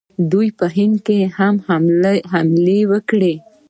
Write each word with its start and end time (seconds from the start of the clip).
دوی 0.31 0.47
په 0.57 0.65
هند 0.75 1.03
هم 1.39 1.55
حملې 2.31 2.79
وکړې 2.91 3.35